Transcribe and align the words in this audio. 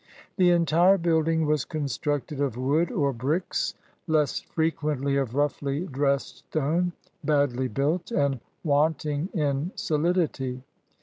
The 0.37 0.49
entire 0.49 0.97
building 0.97 1.45
was 1.45 1.63
constructed 1.63 2.41
of 2.41 2.57
wood 2.57 2.91
or 2.91 3.13
bricks, 3.13 3.75
less 4.07 4.39
frequently 4.41 5.15
of 5.15 5.35
roughly 5.35 5.81
dressed 5.85 6.37
stone, 6.37 6.93
badly 7.23 7.67
built, 7.67 8.09
and 8.09 8.39
wanting 8.63 9.29
in 9.31 9.69
soUdity. 9.75 10.63